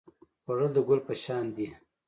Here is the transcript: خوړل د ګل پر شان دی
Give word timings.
خوړل 0.43 0.71
د 0.75 0.79
ګل 0.87 0.99
پر 1.07 1.15
شان 1.23 1.45
دی 1.55 1.67